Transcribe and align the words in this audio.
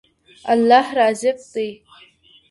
الله 0.53 0.87
رازق 0.97 1.37
دی. 1.53 1.67